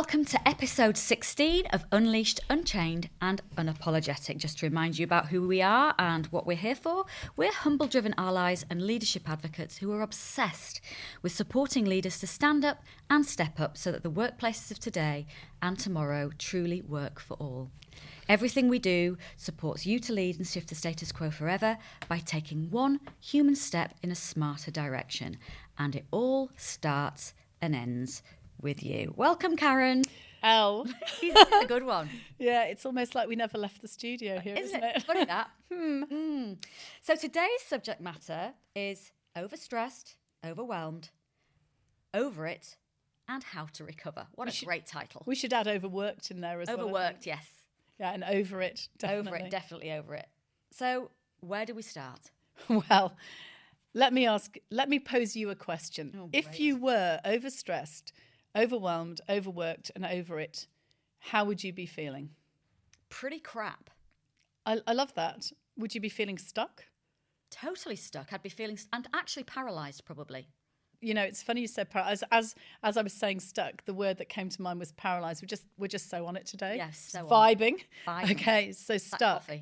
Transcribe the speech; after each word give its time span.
Welcome 0.00 0.24
to 0.24 0.48
episode 0.48 0.96
16 0.96 1.66
of 1.74 1.84
Unleashed, 1.92 2.40
Unchained, 2.48 3.10
and 3.20 3.42
Unapologetic. 3.58 4.38
Just 4.38 4.58
to 4.58 4.66
remind 4.66 4.98
you 4.98 5.04
about 5.04 5.26
who 5.28 5.46
we 5.46 5.60
are 5.60 5.94
and 5.98 6.24
what 6.28 6.46
we're 6.46 6.56
here 6.56 6.74
for, 6.74 7.04
we're 7.36 7.52
humble 7.52 7.86
driven 7.86 8.14
allies 8.16 8.64
and 8.70 8.80
leadership 8.80 9.28
advocates 9.28 9.76
who 9.76 9.92
are 9.92 10.00
obsessed 10.00 10.80
with 11.20 11.32
supporting 11.32 11.84
leaders 11.84 12.18
to 12.20 12.26
stand 12.26 12.64
up 12.64 12.82
and 13.10 13.26
step 13.26 13.60
up 13.60 13.76
so 13.76 13.92
that 13.92 14.02
the 14.02 14.10
workplaces 14.10 14.70
of 14.70 14.78
today 14.78 15.26
and 15.60 15.78
tomorrow 15.78 16.30
truly 16.38 16.80
work 16.80 17.20
for 17.20 17.34
all. 17.34 17.70
Everything 18.26 18.70
we 18.70 18.78
do 18.78 19.18
supports 19.36 19.84
you 19.84 19.98
to 19.98 20.14
lead 20.14 20.38
and 20.38 20.46
shift 20.46 20.70
the 20.70 20.74
status 20.74 21.12
quo 21.12 21.30
forever 21.30 21.76
by 22.08 22.20
taking 22.20 22.70
one 22.70 23.00
human 23.20 23.54
step 23.54 23.92
in 24.02 24.10
a 24.10 24.14
smarter 24.14 24.70
direction. 24.70 25.36
And 25.76 25.94
it 25.94 26.06
all 26.10 26.50
starts 26.56 27.34
and 27.60 27.74
ends 27.74 28.22
with 28.62 28.82
you. 28.82 29.12
Welcome, 29.16 29.56
Karen. 29.56 30.02
L. 30.42 30.86
a 31.22 31.66
good 31.66 31.84
one. 31.84 32.08
Yeah, 32.38 32.64
it's 32.64 32.86
almost 32.86 33.14
like 33.14 33.28
we 33.28 33.36
never 33.36 33.58
left 33.58 33.82
the 33.82 33.88
studio 33.88 34.38
here, 34.38 34.54
Isn't 34.54 34.76
isn't, 34.76 34.84
it? 34.84 34.96
it? 34.96 35.02
Funny 35.02 35.24
that. 35.24 35.50
Hmm. 35.72 36.54
So 37.00 37.14
today's 37.14 37.62
subject 37.66 38.00
matter 38.00 38.54
is 38.74 39.12
overstressed, 39.36 40.16
overwhelmed, 40.44 41.10
over 42.12 42.46
it, 42.46 42.76
and 43.28 43.44
how 43.44 43.66
to 43.74 43.84
recover. 43.84 44.26
What 44.34 44.48
a 44.48 44.64
great 44.64 44.86
title. 44.86 45.22
We 45.26 45.34
should 45.36 45.52
add 45.52 45.68
overworked 45.68 46.30
in 46.30 46.40
there 46.40 46.60
as 46.60 46.68
well. 46.68 46.80
Overworked, 46.80 47.24
yes. 47.26 47.46
Yeah, 48.00 48.12
and 48.12 48.24
over 48.24 48.60
it. 48.62 48.88
Definitely. 48.98 49.28
Over 49.28 49.36
it, 49.46 49.50
definitely 49.50 49.92
over 49.92 50.14
it. 50.14 50.28
So 50.72 51.10
where 51.40 51.64
do 51.66 51.74
we 51.74 51.82
start? 51.82 52.30
Well, 52.68 53.16
let 53.94 54.12
me 54.12 54.26
ask, 54.26 54.56
let 54.70 54.88
me 54.88 54.98
pose 54.98 55.34
you 55.34 55.50
a 55.50 55.54
question. 55.54 56.14
Oh, 56.16 56.28
if 56.32 56.60
you 56.60 56.76
were 56.76 57.20
overstressed, 57.24 58.12
overwhelmed, 58.56 59.20
overworked, 59.28 59.90
and 59.94 60.04
over 60.04 60.38
it, 60.40 60.66
how 61.18 61.44
would 61.44 61.62
you 61.62 61.72
be 61.72 61.86
feeling? 61.86 62.30
Pretty 63.08 63.38
crap. 63.38 63.90
I, 64.66 64.78
I 64.86 64.92
love 64.92 65.14
that. 65.14 65.50
Would 65.76 65.94
you 65.94 66.00
be 66.00 66.08
feeling 66.08 66.38
stuck? 66.38 66.84
Totally 67.50 67.96
stuck. 67.96 68.32
I'd 68.32 68.42
be 68.42 68.48
feeling, 68.48 68.78
and 68.92 69.08
actually 69.12 69.44
paralysed 69.44 70.04
probably. 70.04 70.48
You 71.00 71.14
know, 71.14 71.22
it's 71.22 71.42
funny 71.42 71.62
you 71.62 71.66
said 71.66 71.88
par- 71.90 72.04
as 72.06 72.22
as 72.30 72.54
as 72.82 72.96
I 72.98 73.02
was 73.02 73.14
saying 73.14 73.40
stuck. 73.40 73.84
The 73.86 73.94
word 73.94 74.18
that 74.18 74.28
came 74.28 74.50
to 74.50 74.62
mind 74.62 74.78
was 74.78 74.92
paralyzed. 74.92 75.42
We're 75.42 75.46
just 75.48 75.64
we're 75.78 75.86
just 75.88 76.10
so 76.10 76.26
on 76.26 76.36
it 76.36 76.44
today. 76.46 76.76
Yes, 76.76 77.08
so 77.10 77.24
vibing. 77.24 77.80
Vibing. 78.06 78.30
Okay, 78.32 78.72
so 78.72 78.98
stuck. 78.98 79.44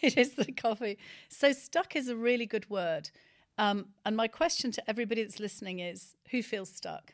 It 0.00 0.16
is 0.16 0.32
the 0.32 0.50
coffee. 0.50 0.96
So 1.28 1.52
stuck 1.52 1.94
is 1.94 2.08
a 2.08 2.16
really 2.16 2.46
good 2.46 2.70
word. 2.70 3.10
Um, 3.58 3.88
and 4.06 4.16
my 4.16 4.26
question 4.26 4.70
to 4.72 4.90
everybody 4.90 5.22
that's 5.22 5.38
listening 5.38 5.80
is 5.80 6.14
who 6.30 6.42
feels 6.42 6.70
stuck? 6.70 7.12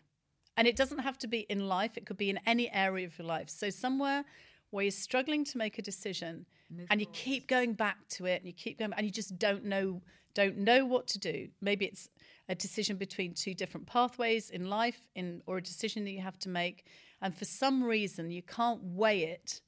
And 0.57 0.69
it 0.69 0.77
doesn't 0.77 0.99
have 0.99 1.19
to 1.19 1.27
be 1.27 1.41
in 1.41 1.69
life, 1.69 1.97
it 1.97 2.07
could 2.07 2.17
be 2.17 2.31
in 2.31 2.39
any 2.47 2.71
area 2.71 3.07
of 3.07 3.19
your 3.19 3.27
life. 3.27 3.49
So 3.51 3.71
somewhere 3.71 4.25
where 4.71 4.85
you're 4.85 4.91
struggling 4.91 5.45
to 5.45 5.59
make 5.59 5.79
a 5.79 5.83
decision 5.83 6.47
and 6.91 7.01
you 7.01 7.07
keep 7.13 7.47
going 7.47 7.75
back 7.75 7.97
to 8.09 8.27
it 8.27 8.41
and 8.41 8.47
you 8.47 8.53
keep 8.53 8.79
going 8.79 8.93
and 8.97 9.07
you 9.07 9.13
just 9.13 9.39
don't 9.39 9.65
know 9.65 10.03
don't 10.35 10.57
know 10.59 10.85
what 10.85 11.07
to 11.07 11.19
do. 11.21 11.47
Maybe 11.61 11.85
it's 11.85 12.09
a 12.49 12.57
decision 12.57 12.97
between 12.97 13.35
two 13.35 13.55
different 13.55 13.87
pathways 13.87 14.51
in 14.51 14.69
life 14.69 15.07
in 15.15 15.43
or 15.47 15.59
a 15.59 15.63
decision 15.63 16.05
that 16.05 16.11
you 16.11 16.21
have 16.21 16.41
to 16.41 16.49
make 16.49 16.87
and 17.23 17.33
for 17.33 17.45
some 17.45 17.85
reason 17.85 18.33
you 18.33 18.43
can't 18.43 18.81
weigh 18.83 19.23
it 19.23 19.61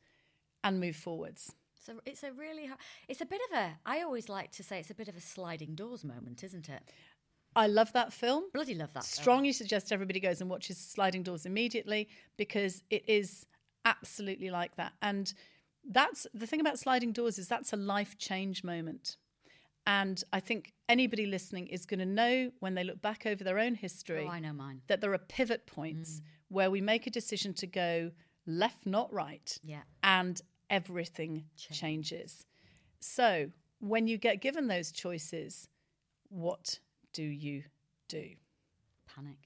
and 0.65 0.81
move 0.81 0.97
forwards. 0.97 1.53
So 1.87 2.01
it's 2.05 2.25
a 2.25 2.33
really, 2.33 2.69
it's 3.07 3.21
a 3.21 3.27
bit 3.27 3.41
of 3.49 3.59
a, 3.59 3.79
I 3.87 4.03
always 4.03 4.29
like 4.29 4.51
to 4.53 4.65
say 4.65 4.81
it's 4.81 4.91
a 4.91 4.95
bit 4.95 5.07
of 5.07 5.17
a 5.17 5.21
sliding 5.21 5.77
doors 5.77 6.03
moment, 6.03 6.43
isn't 6.43 6.69
it? 6.69 6.83
I 7.57 7.67
love 7.67 7.93
that 7.95 8.13
film. 8.13 8.45
Bloody 8.53 8.75
love 8.75 8.93
that. 8.95 9.05
film. 9.05 9.23
Strongly 9.23 9.53
suggest 9.53 9.91
everybody 9.91 10.21
goes 10.21 10.41
and 10.41 10.49
watches 10.51 10.77
Sliding 10.79 11.23
Doors 11.23 11.47
immediately 11.47 12.09
because 12.37 12.83
it 12.91 13.09
is 13.09 13.47
absolutely 13.85 14.51
like 14.51 14.77
that. 14.77 14.93
And 15.03 15.33
that's 15.89 16.27
the 16.35 16.47
thing 16.47 16.61
about 16.61 16.79
Sliding 16.79 17.13
Doors 17.13 17.39
is 17.39 17.49
that's 17.49 17.73
a 17.73 17.77
life 17.77 18.19
change 18.19 18.63
moment. 18.63 19.17
And 19.87 20.23
I 20.33 20.41
think 20.41 20.73
anybody 20.89 21.27
listening 21.27 21.69
is 21.69 21.87
going 21.87 22.01
to 22.01 22.07
know 22.07 22.51
when 22.59 22.75
they 22.75 22.83
look 22.85 23.01
back 23.01 23.25
over 23.25 23.43
their 23.45 23.59
own 23.59 23.75
history 23.77 24.25
Oh, 24.27 24.31
I 24.31 24.41
know 24.41 24.53
mine. 24.53 24.83
that 24.89 25.01
there 25.01 25.13
are 25.15 25.19
pivot 25.19 25.67
points 25.67 26.21
mm. 26.21 26.23
where 26.49 26.71
we 26.71 26.81
make 26.81 27.07
a 27.07 27.11
decision 27.11 27.55
to 27.55 27.67
go 27.67 28.11
left, 28.47 28.85
not 28.85 29.13
right 29.13 29.57
Yeah. 29.63 29.83
and 30.03 30.41
everything 30.71 31.45
changes. 31.57 32.45
So, 32.99 33.51
when 33.79 34.09
you 34.09 34.19
get 34.19 34.41
given 34.41 34.67
those 34.67 34.91
choices, 34.91 35.69
what 36.29 36.81
do 37.17 37.23
you 37.23 37.63
do? 38.09 38.29
Panic. 39.07 39.39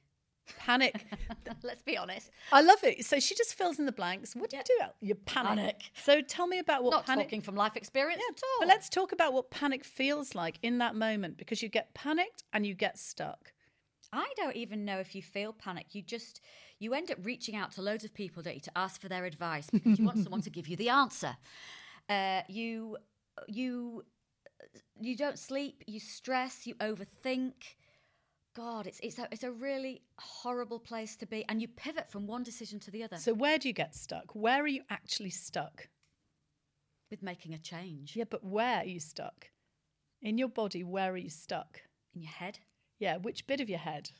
Panic. 0.59 1.07
Let's 1.63 1.83
be 1.83 1.97
honest. 1.97 2.33
I 2.51 2.63
love 2.63 2.83
it. 2.83 3.05
So 3.05 3.21
she 3.21 3.37
just 3.37 3.55
fills 3.55 3.79
in 3.79 3.87
the 3.87 3.93
blanks. 3.93 4.35
What 4.35 4.51
do 4.51 4.57
you 4.57 4.65
do? 4.67 4.79
You 5.01 5.15
panic. 5.15 5.49
Panic. 5.57 5.83
So 5.95 6.21
tell 6.21 6.49
me 6.49 6.59
about 6.59 6.83
what 6.83 6.91
Not 6.91 7.07
panic. 7.07 7.27
talking 7.27 7.41
from 7.41 7.55
life 7.55 7.77
experience 7.77 8.21
at 8.29 8.43
all. 8.43 8.59
But 8.59 8.67
let's 8.67 8.89
talk 8.89 9.13
about 9.13 9.33
what 9.33 9.53
panic 9.53 9.85
feels 9.85 10.35
like 10.35 10.59
in 10.63 10.79
that 10.79 10.97
moment 10.97 11.37
because 11.37 11.63
you 11.63 11.69
get 11.69 11.95
panicked 11.95 12.43
and 12.53 12.67
you 12.67 12.75
get 12.75 12.99
stuck. 12.99 13.53
I 14.13 14.27
don't 14.37 14.57
even 14.57 14.85
know 14.85 14.99
if 14.99 15.15
you 15.15 15.23
feel 15.23 15.53
panic. 15.53 15.95
You 15.95 16.03
just 16.03 16.41
you 16.81 16.93
end 16.95 17.13
up 17.13 17.19
reaching 17.23 17.55
out 17.55 17.71
to 17.73 17.83
loads 17.83 18.03
of 18.03 18.13
people, 18.13 18.43
don't 18.43 18.55
you, 18.55 18.61
to 18.63 18.77
ask 18.77 19.01
for 19.01 19.09
their 19.09 19.25
advice 19.27 19.71
because 19.71 19.97
you 19.97 20.05
want 20.05 20.19
someone 20.19 20.43
to 20.43 20.51
give 20.59 20.67
you 20.67 20.75
the 20.77 20.89
answer. 20.89 21.37
Uh, 22.09 22.41
you 22.49 22.97
you 23.47 24.05
you 25.01 25.17
don't 25.17 25.39
sleep. 25.39 25.85
You 25.87 26.01
stress. 26.01 26.67
You 26.67 26.75
overthink. 26.77 27.55
God, 28.57 28.87
it's 28.87 29.01
it's 29.01 29.19
a 29.19 29.29
it's 29.31 29.45
a 29.45 29.53
really 29.53 30.03
horrible 30.19 30.81
place 30.81 31.17
to 31.17 31.27
be, 31.27 31.45
and 31.49 31.63
you 31.63 31.69
pivot 31.69 32.11
from 32.11 32.27
one 32.27 32.43
decision 32.43 32.81
to 32.81 32.91
the 32.91 33.05
other 33.05 33.17
So 33.17 33.33
where 33.33 33.59
do 33.59 33.69
you 33.69 33.75
get 33.75 33.95
stuck? 33.95 34.35
Where 34.35 34.63
are 34.63 34.67
you 34.69 34.83
actually 34.91 35.31
stuck? 35.31 35.89
with 37.11 37.23
making 37.23 37.53
a 37.53 37.59
change 37.59 38.15
Yeah, 38.15 38.25
but 38.31 38.45
where 38.45 38.79
are 38.79 38.85
you 38.85 39.01
stuck? 39.01 39.51
In 40.23 40.39
your 40.39 40.49
body, 40.49 40.85
where 40.85 41.13
are 41.13 41.17
you 41.17 41.31
stuck? 41.31 41.81
in 42.15 42.23
your 42.23 42.31
head. 42.31 42.59
Yeah, 42.99 43.17
which 43.19 43.47
bit 43.47 43.61
of 43.61 43.69
your 43.69 43.79
head? 43.79 44.11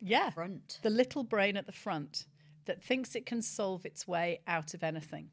Yeah. 0.00 0.30
Front. 0.30 0.78
the 0.82 0.90
little 0.90 1.24
brain 1.24 1.56
at 1.56 1.66
the 1.66 1.72
front 1.72 2.26
that 2.66 2.82
thinks 2.82 3.14
it 3.14 3.26
can 3.26 3.42
solve 3.42 3.86
its 3.86 4.06
way 4.06 4.40
out 4.46 4.74
of 4.74 4.82
anything. 4.82 5.30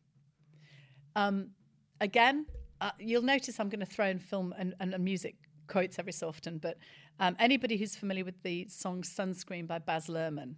Um, 1.16 1.50
again, 2.02 2.46
uh, 2.82 2.92
you'll 3.00 3.22
notice 3.22 3.60
I'm 3.60 3.70
going 3.70 3.80
to 3.80 3.86
throw 3.86 4.08
in 4.08 4.20
film 4.20 4.54
and, 4.58 4.74
and, 4.80 4.94
and 4.94 5.04
music 5.04 5.36
quotes 5.68 6.00
every 6.00 6.12
so 6.12 6.28
often, 6.28 6.58
but 6.58 6.78
um, 7.20 7.36
anybody 7.40 7.78
who's 7.78 7.96
familiar 7.96 8.26
with 8.26 8.42
the 8.44 8.68
song 8.68 9.04
Sunscreen 9.04 9.68
by 9.68 9.80
Baz 9.80 10.08
Luhrmann, 10.08 10.56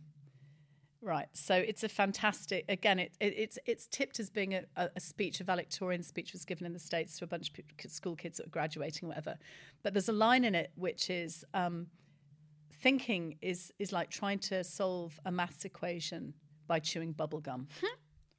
Right. 1.06 1.28
So 1.34 1.54
it's 1.54 1.84
a 1.84 1.90
fantastic. 1.90 2.66
Again, 2.68 2.98
it, 2.98 3.12
it, 3.20 3.36
it's 3.38 3.60
it's 3.68 3.86
tipped 3.86 4.20
as 4.20 4.32
being 4.32 4.56
a, 4.56 4.64
a 4.76 5.00
speech, 5.00 5.40
a 5.40 5.44
valedictorian 5.44 6.02
speech 6.02 6.34
was 6.34 6.46
given 6.46 6.66
in 6.66 6.74
the 6.74 6.80
states 6.80 7.20
to 7.20 7.26
a 7.26 7.28
bunch 7.28 7.52
of 7.86 7.92
school 7.92 8.16
kids 8.16 8.38
that 8.38 8.48
were 8.48 8.52
graduating, 8.52 9.08
whatever. 9.08 9.38
But 9.84 9.94
there's 9.94 10.10
a 10.10 10.14
line 10.14 10.44
in 10.44 10.56
it 10.56 10.72
which 10.74 11.12
is 11.12 11.46
um, 11.54 11.86
thinking 12.82 13.38
is 13.44 13.72
is 13.78 13.92
like 13.92 14.10
trying 14.10 14.40
to 14.40 14.64
solve 14.64 15.20
a 15.28 15.32
maths 15.32 15.64
equation 15.64 16.34
by 16.66 16.80
chewing 16.80 17.12
bubble 17.12 17.40
gum. 17.40 17.68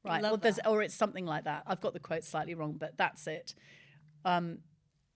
Right. 0.06 0.22
Love 0.22 0.32
Or, 0.32 0.36
there's, 0.38 0.58
or 0.66 0.82
it's 0.82 0.94
something 0.94 1.26
like 1.26 1.44
that. 1.44 1.62
I've 1.66 1.80
got 1.80 1.92
the 1.92 2.00
quote 2.00 2.24
slightly 2.24 2.54
wrong, 2.54 2.76
but 2.78 2.96
that's 2.96 3.26
it. 3.26 3.54
Um, 4.24 4.58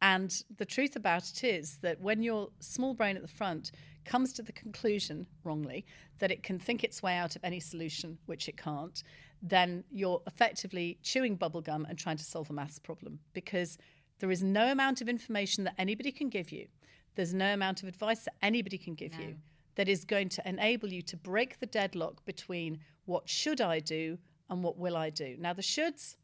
and 0.03 0.43
the 0.57 0.65
truth 0.65 0.97
about 0.97 1.29
it 1.29 1.45
is 1.45 1.79
that 1.79 2.01
when 2.01 2.23
your 2.23 2.49
small 2.61 2.95
brain 2.95 3.17
at 3.17 3.23
the 3.23 3.29
front 3.29 3.73
comes 4.05 4.33
to 4.35 4.43
the 4.43 4.53
conclusion, 4.53 5.27
wrongly, 5.45 5.85
that 6.19 6.31
it 6.31 6.43
can 6.43 6.59
think 6.59 6.83
its 6.83 7.03
way 7.03 7.17
out 7.17 7.37
of 7.37 7.45
any 7.45 7.61
solution, 7.61 8.19
which 8.27 8.49
it 8.49 8.57
can't, 8.57 9.03
then 9.43 9.85
you're 9.91 10.23
effectively 10.27 10.99
chewing 11.03 11.37
bubblegum 11.37 11.89
and 11.89 11.99
trying 11.99 12.17
to 12.17 12.25
solve 12.25 12.49
a 12.51 12.53
maths 12.53 12.79
problem 12.79 13.19
because 13.33 13.79
there 14.19 14.31
is 14.31 14.43
no 14.43 14.71
amount 14.71 15.01
of 15.01 15.09
information 15.09 15.65
that 15.65 15.75
anybody 15.79 16.13
can 16.13 16.29
give 16.29 16.51
you. 16.51 16.67
There's 17.15 17.35
no 17.35 17.53
amount 17.53 17.83
of 17.83 17.89
advice 17.89 18.25
that 18.25 18.35
anybody 18.43 18.79
can 18.79 18.95
give 18.95 19.15
you 19.15 19.37
that 19.75 19.89
is 19.89 20.05
going 20.05 20.29
to 20.31 20.49
enable 20.49 20.93
you 20.93 21.03
to 21.03 21.17
break 21.17 21.59
the 21.59 21.67
deadlock 21.67 22.25
between 22.25 22.79
what 23.05 23.29
should 23.29 23.61
I 23.61 23.81
do 23.81 24.19
and 24.51 24.63
what 24.63 24.77
will 24.77 24.97
I 24.97 25.11
do. 25.11 25.37
Now, 25.39 25.53
the 25.53 25.63
shoulds 25.63 26.17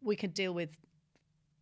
we 0.00 0.16
can 0.16 0.30
deal 0.30 0.54
with 0.54 0.78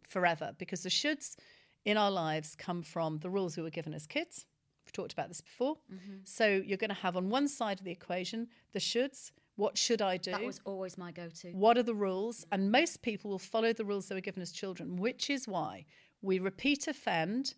forever 0.06 0.54
because 0.58 0.82
the 0.82 0.90
shoulds 0.90 1.36
in 1.84 1.96
our 1.96 2.10
lives 2.10 2.54
come 2.54 2.82
from 2.82 3.18
the 3.18 3.30
rules 3.30 3.56
we 3.56 3.62
were 3.62 3.70
given 3.70 3.94
as 3.94 4.06
kids. 4.06 4.46
We've 4.84 4.92
talked 4.92 5.12
about 5.12 5.28
this 5.28 5.40
before. 5.40 5.76
Mm-hmm. 5.92 6.16
So 6.24 6.46
you're 6.46 6.78
going 6.78 6.90
to 6.90 6.96
have 6.96 7.16
on 7.16 7.30
one 7.30 7.48
side 7.48 7.78
of 7.78 7.84
the 7.84 7.92
equation 7.92 8.48
the 8.72 8.78
shoulds. 8.78 9.32
What 9.56 9.76
should 9.76 10.00
I 10.00 10.16
do? 10.16 10.30
That 10.30 10.44
was 10.44 10.60
always 10.64 10.96
my 10.96 11.12
go-to. 11.12 11.48
what 11.50 11.76
are 11.76 11.82
the 11.82 11.94
rules? 11.94 12.46
And 12.50 12.72
most 12.72 13.02
people 13.02 13.30
will 13.30 13.38
follow 13.38 13.72
the 13.72 13.84
rules 13.84 14.08
they 14.08 14.14
were 14.14 14.20
given 14.20 14.42
as 14.42 14.52
children, 14.52 14.96
which 14.96 15.28
is 15.28 15.46
why 15.46 15.84
we 16.22 16.38
repeat 16.38 16.88
offend 16.88 17.54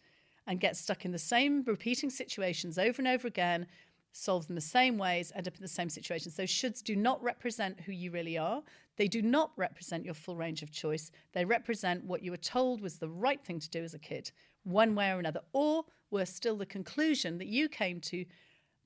and 0.46 0.58
get 0.58 0.76
stuck 0.76 1.04
in 1.04 1.12
the 1.12 1.18
same 1.18 1.62
repeating 1.64 2.10
situations 2.10 2.76
over 2.78 3.00
and 3.00 3.08
over 3.08 3.28
again, 3.28 3.66
solve 4.12 4.46
them 4.46 4.54
the 4.54 4.60
same 4.60 4.98
ways, 4.98 5.32
end 5.34 5.48
up 5.48 5.56
in 5.56 5.62
the 5.62 5.68
same 5.68 5.88
situations. 5.88 6.34
So 6.34 6.44
shoulds 6.44 6.82
do 6.82 6.94
not 6.94 7.22
represent 7.22 7.80
who 7.80 7.92
you 7.92 8.10
really 8.10 8.38
are. 8.38 8.62
They 8.96 9.08
do 9.08 9.22
not 9.22 9.52
represent 9.56 10.04
your 10.04 10.14
full 10.14 10.36
range 10.36 10.62
of 10.62 10.70
choice. 10.70 11.10
They 11.32 11.44
represent 11.44 12.04
what 12.04 12.22
you 12.22 12.30
were 12.30 12.36
told 12.36 12.80
was 12.82 12.98
the 12.98 13.08
right 13.08 13.42
thing 13.42 13.58
to 13.58 13.70
do 13.70 13.82
as 13.82 13.94
a 13.94 13.98
kid, 13.98 14.30
one 14.64 14.94
way 14.94 15.10
or 15.10 15.18
another, 15.18 15.40
or 15.52 15.84
were 16.10 16.26
still, 16.26 16.56
the 16.56 16.66
conclusion 16.66 17.38
that 17.38 17.46
you 17.46 17.68
came 17.68 18.00
to 18.02 18.26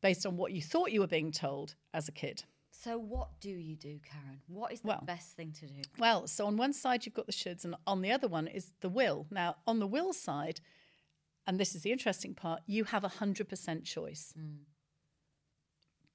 based 0.01 0.25
on 0.25 0.37
what 0.37 0.53
you 0.53 0.63
thought 0.63 0.93
you 0.93 1.01
were 1.01 1.07
being 1.09 1.33
told 1.33 1.75
as 1.93 2.09
a 2.09 2.13
kid. 2.13 2.45
So, 2.71 2.99
what 2.99 3.41
do 3.41 3.51
you 3.51 3.75
do, 3.75 3.99
Karen? 4.05 4.41
What 4.47 4.73
is 4.73 4.83
the 4.83 4.89
Well- 4.89 5.03
best 5.05 5.33
thing 5.33 5.51
to 5.53 5.67
do? 5.67 5.83
Well, 5.99 6.29
so 6.29 6.47
on 6.47 6.57
one 6.57 6.73
side 6.73 7.05
you've 7.05 7.15
got 7.15 7.27
the 7.27 7.33
shoulds, 7.33 7.65
and 7.65 7.75
on 7.87 8.03
the 8.03 8.13
other 8.13 8.29
one 8.29 8.47
is 8.47 8.75
the 8.81 8.89
will. 8.89 9.27
Now, 9.31 9.57
on 9.67 9.81
the 9.81 9.87
will 9.87 10.13
side, 10.13 10.61
and 11.47 11.59
this 11.59 11.75
is 11.75 11.83
the 11.83 11.91
interesting 11.91 12.35
part, 12.35 12.63
you 12.67 12.85
have 12.85 13.03
a 13.03 13.09
hundred 13.09 13.49
percent 13.49 13.85
choice, 13.85 14.33
mm. 14.39 14.59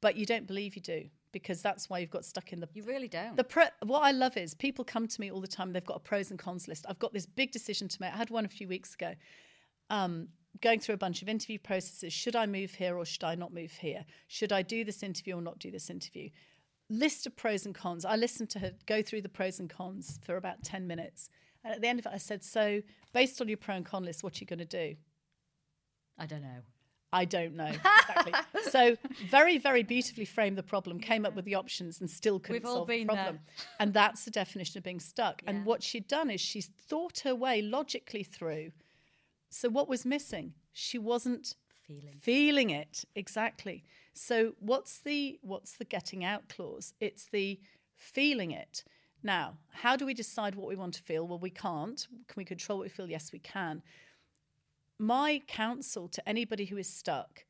But 0.01 0.15
you 0.15 0.25
don't 0.25 0.47
believe 0.47 0.75
you 0.75 0.81
do 0.81 1.05
because 1.31 1.61
that's 1.61 1.89
why 1.89 1.99
you've 1.99 2.09
got 2.09 2.25
stuck 2.25 2.51
in 2.51 2.59
the 2.59 2.67
You 2.73 2.83
really 2.83 3.07
don't. 3.07 3.37
The 3.37 3.43
pro- 3.43 3.65
what 3.83 4.01
I 4.01 4.11
love 4.11 4.35
is 4.35 4.53
people 4.53 4.83
come 4.83 5.07
to 5.07 5.21
me 5.21 5.31
all 5.31 5.39
the 5.39 5.47
time. 5.47 5.71
They've 5.71 5.85
got 5.85 5.97
a 5.97 6.01
pros 6.01 6.29
and 6.29 6.37
cons 6.37 6.67
list. 6.67 6.85
I've 6.89 6.99
got 6.99 7.13
this 7.13 7.25
big 7.25 7.51
decision 7.51 7.87
to 7.87 7.97
make. 8.01 8.13
I 8.13 8.17
had 8.17 8.29
one 8.29 8.43
a 8.43 8.49
few 8.49 8.67
weeks 8.67 8.93
ago. 8.93 9.13
Um, 9.89 10.29
going 10.59 10.79
through 10.79 10.95
a 10.95 10.97
bunch 10.97 11.21
of 11.21 11.29
interview 11.29 11.57
processes. 11.57 12.11
Should 12.11 12.35
I 12.35 12.45
move 12.45 12.71
here 12.71 12.97
or 12.97 13.05
should 13.05 13.23
I 13.23 13.35
not 13.35 13.53
move 13.53 13.71
here? 13.71 14.05
Should 14.27 14.51
I 14.51 14.61
do 14.61 14.83
this 14.83 15.03
interview 15.03 15.37
or 15.37 15.41
not 15.41 15.59
do 15.59 15.71
this 15.71 15.89
interview? 15.89 16.29
List 16.89 17.25
of 17.25 17.37
pros 17.37 17.65
and 17.65 17.73
cons. 17.73 18.03
I 18.03 18.17
listened 18.17 18.49
to 18.51 18.59
her 18.59 18.73
go 18.85 19.01
through 19.01 19.21
the 19.21 19.29
pros 19.29 19.59
and 19.59 19.69
cons 19.69 20.19
for 20.21 20.35
about 20.35 20.63
ten 20.63 20.87
minutes, 20.87 21.29
and 21.63 21.73
at 21.73 21.81
the 21.81 21.87
end 21.87 21.99
of 21.99 22.05
it, 22.05 22.11
I 22.13 22.17
said, 22.17 22.43
"So, 22.43 22.81
based 23.13 23.39
on 23.39 23.47
your 23.47 23.55
pro 23.55 23.75
and 23.75 23.85
con 23.85 24.03
list, 24.03 24.23
what 24.23 24.35
are 24.35 24.39
you 24.41 24.47
going 24.47 24.59
to 24.59 24.65
do?" 24.65 24.97
I 26.17 26.25
don't 26.25 26.41
know. 26.41 26.63
I 27.13 27.25
don't 27.25 27.55
know. 27.55 27.71
Exactly. 28.11 28.33
so 28.69 28.97
very, 29.29 29.57
very 29.57 29.83
beautifully 29.83 30.25
framed 30.25 30.57
the 30.57 30.63
problem, 30.63 30.99
came 30.99 31.25
up 31.25 31.33
with 31.35 31.45
the 31.45 31.55
options 31.55 31.99
and 32.01 32.09
still 32.09 32.39
couldn't 32.39 32.65
solve 32.65 32.87
the 32.87 33.05
problem. 33.05 33.39
And 33.79 33.93
that's 33.93 34.25
the 34.25 34.31
definition 34.31 34.77
of 34.77 34.83
being 34.83 34.99
stuck. 34.99 35.41
Yeah. 35.43 35.49
And 35.51 35.65
what 35.65 35.81
she'd 35.81 36.07
done 36.07 36.29
is 36.29 36.41
she's 36.41 36.67
thought 36.87 37.19
her 37.19 37.33
way 37.33 37.61
logically 37.61 38.23
through. 38.23 38.71
So 39.49 39.69
what 39.69 39.87
was 39.87 40.05
missing? 40.05 40.53
She 40.73 40.97
wasn't 40.99 41.55
Feeling. 41.87 42.13
feeling 42.21 42.69
it 42.69 43.05
exactly. 43.15 43.83
So 44.13 44.53
what's 44.59 44.99
the 44.99 45.39
what's 45.41 45.73
the 45.77 45.85
getting 45.85 46.23
out 46.23 46.47
clause? 46.49 46.93
It's 46.99 47.25
the 47.25 47.59
feeling 47.95 48.51
it. 48.51 48.83
Now, 49.23 49.57
how 49.71 49.95
do 49.95 50.05
we 50.05 50.13
decide 50.13 50.55
what 50.55 50.67
we 50.67 50.75
want 50.75 50.93
to 50.95 51.01
feel? 51.03 51.27
Well, 51.27 51.39
we 51.39 51.49
can't. 51.51 52.07
Can 52.27 52.35
we 52.35 52.45
control 52.45 52.79
what 52.79 52.85
we 52.85 52.89
feel? 52.89 53.09
Yes, 53.09 53.31
we 53.31 53.39
can 53.39 53.81
my 55.01 55.41
counsel 55.47 56.07
to 56.07 56.29
anybody 56.29 56.65
who 56.65 56.77
is 56.77 56.87
stuck, 56.87 57.43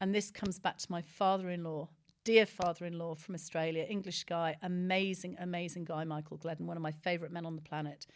and 0.00 0.14
this 0.14 0.30
comes 0.30 0.58
back 0.58 0.76
to 0.76 0.92
my 0.92 1.00
father 1.00 1.48
in 1.48 1.64
law, 1.64 1.88
dear 2.22 2.44
father 2.44 2.84
in 2.84 2.98
law 2.98 3.14
from 3.14 3.34
Australia, 3.34 3.86
English 3.88 4.24
guy, 4.24 4.56
amazing, 4.62 5.34
amazing 5.40 5.84
guy, 5.84 6.04
Michael 6.04 6.36
Gledden, 6.36 6.66
one 6.66 6.76
of 6.76 6.82
my 6.82 6.92
favourite 6.92 7.32
men 7.32 7.46
on 7.46 7.56
the 7.56 7.62
planet, 7.62 8.06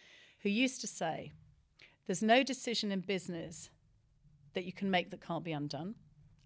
who 0.42 0.50
used 0.50 0.82
to 0.82 0.86
say, 0.86 1.32
There's 2.06 2.22
no 2.22 2.42
decision 2.42 2.92
in 2.92 3.00
business 3.00 3.70
that 4.52 4.64
you 4.64 4.72
can 4.74 4.90
make 4.90 5.10
that 5.10 5.26
can't 5.26 5.44
be 5.44 5.52
undone. 5.52 5.94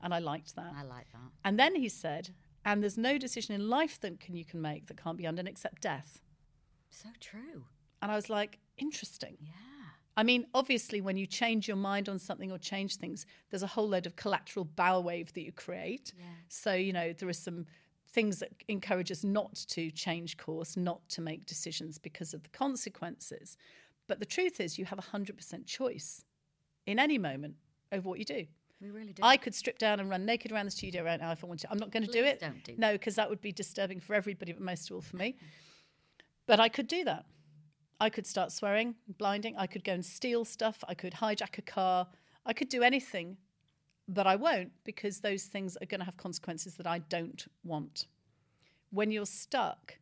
And 0.00 0.14
I 0.14 0.20
liked 0.20 0.54
that. 0.54 0.72
I 0.76 0.84
like 0.84 1.10
that. 1.12 1.32
And 1.44 1.58
then 1.58 1.74
he 1.74 1.88
said, 1.88 2.30
And 2.64 2.80
there's 2.80 2.96
no 2.96 3.18
decision 3.18 3.56
in 3.56 3.68
life 3.68 4.00
that 4.02 4.20
can, 4.20 4.36
you 4.36 4.44
can 4.44 4.62
make 4.62 4.86
that 4.86 5.02
can't 5.02 5.18
be 5.18 5.24
undone 5.24 5.48
except 5.48 5.82
death. 5.82 6.22
So 6.90 7.08
true. 7.18 7.64
And 8.00 8.12
I 8.12 8.14
was 8.14 8.30
like, 8.30 8.60
Interesting. 8.78 9.36
Yeah. 9.40 9.65
I 10.16 10.22
mean, 10.22 10.46
obviously, 10.54 11.00
when 11.00 11.16
you 11.16 11.26
change 11.26 11.68
your 11.68 11.76
mind 11.76 12.08
on 12.08 12.18
something 12.18 12.50
or 12.50 12.58
change 12.58 12.96
things, 12.96 13.26
there's 13.50 13.62
a 13.62 13.66
whole 13.66 13.88
load 13.88 14.06
of 14.06 14.16
collateral 14.16 14.64
bow 14.64 15.00
wave 15.00 15.32
that 15.34 15.42
you 15.42 15.52
create. 15.52 16.12
Yeah. 16.18 16.24
So, 16.48 16.72
you 16.72 16.92
know, 16.92 17.12
there 17.12 17.28
are 17.28 17.34
some 17.34 17.66
things 18.08 18.38
that 18.38 18.50
encourage 18.68 19.12
us 19.12 19.22
not 19.22 19.54
to 19.68 19.90
change 19.90 20.38
course, 20.38 20.76
not 20.76 21.06
to 21.10 21.20
make 21.20 21.44
decisions 21.44 21.98
because 21.98 22.32
of 22.32 22.42
the 22.42 22.48
consequences. 22.48 23.58
But 24.06 24.20
the 24.20 24.26
truth 24.26 24.58
is, 24.58 24.78
you 24.78 24.86
have 24.86 24.98
100% 24.98 25.66
choice 25.66 26.24
in 26.86 26.98
any 26.98 27.18
moment 27.18 27.56
over 27.92 28.08
what 28.08 28.18
you 28.18 28.24
do. 28.24 28.46
We 28.80 28.90
really 28.90 29.12
do. 29.12 29.22
I 29.22 29.36
could 29.36 29.54
strip 29.54 29.78
down 29.78 30.00
and 30.00 30.08
run 30.08 30.24
naked 30.24 30.52
around 30.52 30.66
the 30.66 30.70
studio 30.70 31.02
right 31.02 31.20
now 31.20 31.32
if 31.32 31.42
I 31.42 31.46
wanted 31.46 31.66
to. 31.66 31.72
I'm 31.72 31.78
not 31.78 31.90
going 31.90 32.04
to 32.04 32.12
do 32.12 32.24
it. 32.24 32.40
don't 32.40 32.62
do 32.64 32.74
no, 32.78 32.92
because 32.92 33.16
that 33.16 33.28
would 33.28 33.40
be 33.40 33.52
disturbing 33.52 34.00
for 34.00 34.14
everybody, 34.14 34.52
but 34.52 34.62
most 34.62 34.90
of 34.90 34.96
all 34.96 35.02
for 35.02 35.16
me. 35.16 35.36
But 36.46 36.60
I 36.60 36.68
could 36.68 36.86
do 36.86 37.04
that. 37.04 37.26
I 37.98 38.10
could 38.10 38.26
start 38.26 38.52
swearing, 38.52 38.94
blinding. 39.18 39.56
I 39.56 39.66
could 39.66 39.84
go 39.84 39.92
and 39.92 40.04
steal 40.04 40.44
stuff. 40.44 40.84
I 40.86 40.94
could 40.94 41.14
hijack 41.14 41.58
a 41.58 41.62
car. 41.62 42.08
I 42.44 42.52
could 42.52 42.68
do 42.68 42.82
anything, 42.82 43.38
but 44.06 44.26
I 44.26 44.36
won't 44.36 44.72
because 44.84 45.20
those 45.20 45.44
things 45.44 45.76
are 45.80 45.86
going 45.86 46.00
to 46.00 46.04
have 46.04 46.16
consequences 46.16 46.74
that 46.74 46.86
I 46.86 46.98
don't 46.98 47.46
want. 47.64 48.06
When 48.90 49.10
you're 49.10 49.26
stuck, 49.26 49.98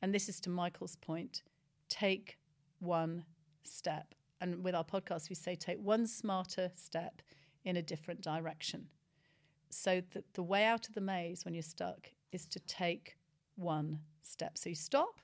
and 0.00 0.14
this 0.14 0.28
is 0.28 0.40
to 0.40 0.50
Michael's 0.50 0.96
point, 0.96 1.42
take 1.88 2.38
one 2.78 3.24
step. 3.64 4.14
And 4.40 4.62
with 4.62 4.74
our 4.74 4.84
podcast, 4.84 5.28
we 5.28 5.34
say 5.34 5.56
take 5.56 5.78
one 5.80 6.06
smarter 6.06 6.70
step 6.74 7.22
in 7.64 7.76
a 7.76 7.82
different 7.82 8.20
direction. 8.20 8.86
So 9.70 10.02
the, 10.12 10.22
the 10.34 10.42
way 10.42 10.64
out 10.64 10.88
of 10.88 10.94
the 10.94 11.00
maze 11.00 11.44
when 11.44 11.54
you're 11.54 11.62
stuck 11.62 12.08
is 12.32 12.46
to 12.46 12.60
take 12.60 13.16
one 13.56 13.98
step. 14.22 14.56
So 14.56 14.68
you 14.68 14.74
stop, 14.76 15.20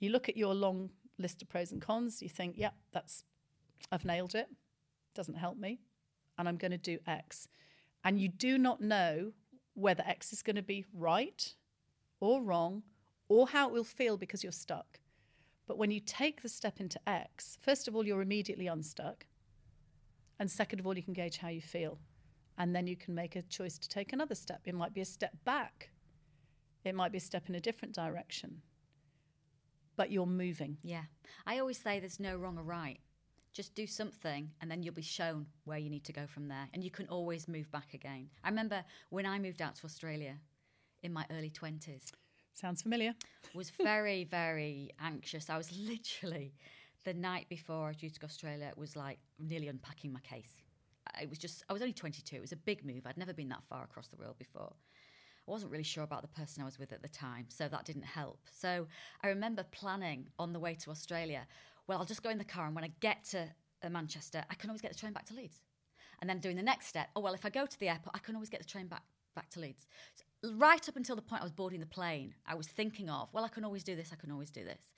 you 0.00 0.10
look 0.10 0.28
at 0.28 0.36
your 0.36 0.54
long 0.54 0.90
list 1.18 1.42
of 1.42 1.48
pros 1.48 1.72
and 1.72 1.80
cons, 1.80 2.22
you 2.22 2.28
think, 2.28 2.56
yep, 2.56 2.74
that's 2.92 3.24
I've 3.92 4.04
nailed 4.04 4.34
it. 4.34 4.48
Doesn't 5.14 5.34
help 5.34 5.58
me. 5.58 5.80
And 6.38 6.48
I'm 6.48 6.56
going 6.56 6.72
to 6.72 6.78
do 6.78 6.98
X. 7.06 7.48
And 8.02 8.20
you 8.20 8.28
do 8.28 8.58
not 8.58 8.80
know 8.80 9.32
whether 9.74 10.02
X 10.06 10.32
is 10.32 10.42
going 10.42 10.56
to 10.56 10.62
be 10.62 10.84
right 10.92 11.54
or 12.20 12.42
wrong 12.42 12.82
or 13.28 13.48
how 13.48 13.68
it 13.68 13.72
will 13.72 13.84
feel 13.84 14.16
because 14.16 14.42
you're 14.42 14.52
stuck. 14.52 15.00
But 15.66 15.78
when 15.78 15.90
you 15.90 16.00
take 16.00 16.42
the 16.42 16.48
step 16.48 16.80
into 16.80 17.00
X, 17.08 17.56
first 17.60 17.88
of 17.88 17.96
all, 17.96 18.06
you're 18.06 18.20
immediately 18.20 18.66
unstuck. 18.66 19.26
And 20.38 20.50
second 20.50 20.80
of 20.80 20.86
all, 20.86 20.96
you 20.96 21.02
can 21.02 21.14
gauge 21.14 21.38
how 21.38 21.48
you 21.48 21.62
feel. 21.62 21.98
And 22.58 22.74
then 22.74 22.86
you 22.86 22.96
can 22.96 23.14
make 23.14 23.36
a 23.36 23.42
choice 23.42 23.78
to 23.78 23.88
take 23.88 24.12
another 24.12 24.34
step. 24.34 24.60
It 24.64 24.74
might 24.74 24.94
be 24.94 25.00
a 25.00 25.06
step 25.06 25.32
back, 25.44 25.90
it 26.84 26.94
might 26.94 27.12
be 27.12 27.18
a 27.18 27.20
step 27.20 27.48
in 27.48 27.54
a 27.54 27.60
different 27.60 27.94
direction. 27.94 28.60
But 29.96 30.10
you're 30.10 30.26
moving. 30.26 30.78
Yeah. 30.82 31.04
I 31.46 31.58
always 31.58 31.78
say 31.78 32.00
there's 32.00 32.20
no 32.20 32.36
wrong 32.36 32.58
or 32.58 32.62
right. 32.62 32.98
Just 33.52 33.74
do 33.74 33.86
something 33.86 34.50
and 34.60 34.70
then 34.70 34.82
you'll 34.82 34.94
be 34.94 35.02
shown 35.02 35.46
where 35.64 35.78
you 35.78 35.88
need 35.88 36.04
to 36.04 36.12
go 36.12 36.26
from 36.26 36.48
there. 36.48 36.68
And 36.74 36.82
you 36.82 36.90
can 36.90 37.06
always 37.08 37.46
move 37.46 37.70
back 37.70 37.94
again. 37.94 38.28
I 38.42 38.48
remember 38.48 38.84
when 39.10 39.26
I 39.26 39.38
moved 39.38 39.62
out 39.62 39.76
to 39.76 39.84
Australia 39.84 40.34
in 41.02 41.12
my 41.12 41.24
early 41.30 41.50
20s, 41.50 42.10
Sounds 42.54 42.82
familiar. 42.82 43.14
was 43.54 43.70
very, 43.70 44.24
very 44.30 44.90
anxious. 45.00 45.50
I 45.50 45.56
was 45.56 45.70
literally 45.76 46.54
the 47.04 47.14
night 47.14 47.48
before 47.48 47.84
I 47.84 47.88
was 47.88 47.96
due 47.98 48.10
to 48.10 48.18
go 48.20 48.26
to 48.26 48.32
Australia, 48.32 48.66
it 48.66 48.78
was 48.78 48.96
like 48.96 49.18
nearly 49.38 49.68
unpacking 49.68 50.12
my 50.12 50.20
case. 50.20 50.56
It 51.20 51.28
was 51.28 51.38
just, 51.38 51.62
I 51.68 51.72
was 51.72 51.82
only 51.82 51.92
22. 51.92 52.36
It 52.36 52.40
was 52.40 52.52
a 52.52 52.56
big 52.56 52.84
move. 52.84 53.06
I'd 53.06 53.18
never 53.18 53.34
been 53.34 53.50
that 53.50 53.62
far 53.62 53.84
across 53.84 54.08
the 54.08 54.16
world 54.16 54.36
before. 54.38 54.72
I 55.46 55.50
wasn't 55.50 55.72
really 55.72 55.84
sure 55.84 56.04
about 56.04 56.22
the 56.22 56.28
person 56.28 56.62
I 56.62 56.64
was 56.64 56.78
with 56.78 56.92
at 56.92 57.02
the 57.02 57.08
time, 57.08 57.46
so 57.48 57.68
that 57.68 57.84
didn't 57.84 58.04
help. 58.04 58.38
So 58.50 58.86
I 59.22 59.28
remember 59.28 59.64
planning 59.72 60.28
on 60.38 60.52
the 60.52 60.58
way 60.58 60.74
to 60.76 60.90
Australia, 60.90 61.46
well, 61.86 61.98
I'll 61.98 62.06
just 62.06 62.22
go 62.22 62.30
in 62.30 62.38
the 62.38 62.44
car, 62.44 62.66
and 62.66 62.74
when 62.74 62.84
I 62.84 62.92
get 63.00 63.24
to 63.30 63.48
uh, 63.82 63.88
Manchester, 63.90 64.42
I 64.50 64.54
can 64.54 64.70
always 64.70 64.80
get 64.80 64.92
the 64.92 64.98
train 64.98 65.12
back 65.12 65.26
to 65.26 65.34
Leeds. 65.34 65.60
And 66.20 66.30
then 66.30 66.38
doing 66.38 66.56
the 66.56 66.62
next 66.62 66.86
step, 66.86 67.08
oh, 67.14 67.20
well, 67.20 67.34
if 67.34 67.44
I 67.44 67.50
go 67.50 67.66
to 67.66 67.80
the 67.80 67.88
airport, 67.88 68.14
I 68.14 68.18
can 68.20 68.34
always 68.34 68.48
get 68.48 68.60
the 68.60 68.66
train 68.66 68.86
back, 68.86 69.02
back 69.34 69.50
to 69.50 69.60
Leeds. 69.60 69.86
So 70.16 70.54
right 70.54 70.88
up 70.88 70.96
until 70.96 71.16
the 71.16 71.22
point 71.22 71.42
I 71.42 71.44
was 71.44 71.52
boarding 71.52 71.80
the 71.80 71.86
plane, 71.86 72.34
I 72.46 72.54
was 72.54 72.66
thinking 72.66 73.10
of, 73.10 73.32
well, 73.34 73.44
I 73.44 73.48
can 73.48 73.64
always 73.64 73.84
do 73.84 73.94
this, 73.94 74.10
I 74.12 74.16
can 74.16 74.30
always 74.30 74.50
do 74.50 74.64
this. 74.64 74.94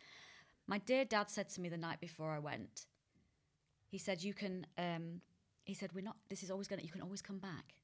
My 0.69 0.79
dear 0.79 1.05
dad 1.05 1.31
said 1.31 1.49
to 1.51 1.61
me 1.61 1.69
the 1.69 1.77
night 1.77 2.01
before 2.01 2.31
I 2.31 2.39
went, 2.39 2.87
he 3.89 3.99
said, 3.99 4.23
you 4.23 4.35
can, 4.35 4.67
um, 4.79 5.21
he 5.65 5.75
said, 5.75 5.91
we're 5.93 6.05
not, 6.05 6.17
this 6.29 6.43
is 6.43 6.51
always 6.51 6.69
going 6.69 6.81
to, 6.81 6.87
you 6.87 6.93
can 6.93 7.03
always 7.03 7.23
come 7.23 7.39
back. 7.39 7.75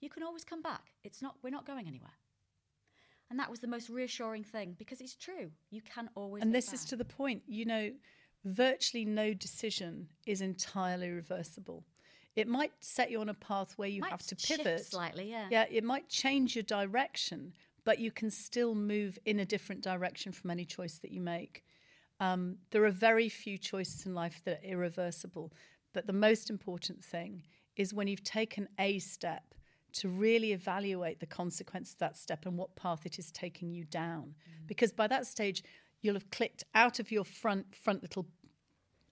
You 0.00 0.08
can 0.08 0.22
always 0.22 0.44
come 0.44 0.62
back. 0.62 0.94
It's 1.04 1.22
not, 1.22 1.36
we're 1.42 1.50
not 1.50 1.66
going 1.66 1.86
anywhere. 1.88 2.12
And 3.30 3.38
that 3.38 3.50
was 3.50 3.60
the 3.60 3.66
most 3.66 3.90
reassuring 3.90 4.44
thing 4.44 4.74
because 4.78 5.00
it's 5.00 5.14
true. 5.14 5.50
You 5.70 5.82
can 5.82 6.08
always. 6.14 6.42
And 6.42 6.54
this 6.54 6.72
is 6.72 6.84
to 6.86 6.96
the 6.96 7.04
point, 7.04 7.42
you 7.46 7.66
know, 7.66 7.90
virtually 8.44 9.04
no 9.04 9.34
decision 9.34 10.08
is 10.26 10.40
entirely 10.40 11.10
reversible. 11.10 11.84
It 12.36 12.48
might 12.48 12.72
set 12.80 13.10
you 13.10 13.20
on 13.20 13.28
a 13.28 13.34
path 13.34 13.74
where 13.76 13.88
you 13.88 14.00
Might 14.00 14.12
have 14.12 14.26
to 14.28 14.36
pivot 14.36 14.86
slightly, 14.86 15.30
yeah. 15.30 15.48
Yeah, 15.50 15.64
it 15.70 15.82
might 15.82 16.08
change 16.08 16.54
your 16.54 16.62
direction, 16.62 17.52
but 17.84 17.98
you 17.98 18.12
can 18.12 18.30
still 18.30 18.74
move 18.74 19.18
in 19.24 19.40
a 19.40 19.44
different 19.44 19.82
direction 19.82 20.30
from 20.32 20.50
any 20.50 20.64
choice 20.64 20.98
that 20.98 21.10
you 21.10 21.20
make. 21.20 21.64
Um, 22.20 22.58
there 22.70 22.84
are 22.84 22.90
very 22.90 23.28
few 23.28 23.58
choices 23.58 24.06
in 24.06 24.14
life 24.14 24.40
that 24.44 24.60
are 24.62 24.68
irreversible, 24.68 25.52
but 25.92 26.06
the 26.06 26.12
most 26.12 26.48
important 26.48 27.04
thing 27.04 27.42
is 27.76 27.92
when 27.92 28.06
you've 28.06 28.24
taken 28.24 28.68
a 28.78 29.00
step 29.00 29.54
to 29.98 30.08
really 30.08 30.52
evaluate 30.52 31.20
the 31.20 31.26
consequence 31.26 31.92
of 31.92 31.98
that 31.98 32.16
step 32.16 32.46
and 32.46 32.56
what 32.56 32.74
path 32.76 33.04
it 33.04 33.18
is 33.18 33.30
taking 33.30 33.72
you 33.72 33.84
down. 33.84 34.34
Mm. 34.48 34.66
Because 34.66 34.92
by 34.92 35.06
that 35.06 35.26
stage, 35.26 35.62
you'll 36.00 36.14
have 36.14 36.30
clicked 36.30 36.64
out 36.74 36.98
of 36.98 37.10
your 37.10 37.24
front 37.24 37.74
front 37.74 38.02
little 38.02 38.26